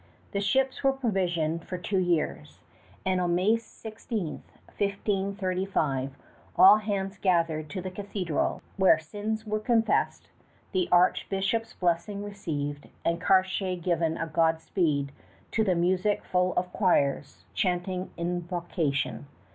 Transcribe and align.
The 0.31 0.41
ships 0.41 0.83
were 0.83 0.93
provisioned 0.93 1.63
for 1.67 1.77
two 1.77 1.99
years; 1.99 2.59
and 3.05 3.21
on 3.21 3.35
May 3.35 3.55
16, 3.57 4.41
1535, 4.79 6.17
all 6.55 6.77
hands 6.77 7.19
gathered 7.19 7.69
to 7.69 7.83
the 7.83 7.91
cathedral, 7.91 8.63
where 8.77 8.97
sins 8.97 9.45
were 9.45 9.59
confessed, 9.59 10.31
the 10.71 10.89
archbishop's 10.91 11.75
blessing 11.75 12.23
received, 12.23 12.89
and 13.05 13.21
Cartier 13.21 13.75
given 13.75 14.17
a 14.17 14.25
Godspeed 14.25 15.11
to 15.51 15.63
the 15.63 15.75
music 15.75 16.21
of 16.21 16.25
full 16.25 16.53
choirs 16.73 17.45
chanting 17.53 18.09
invocation. 18.17 19.27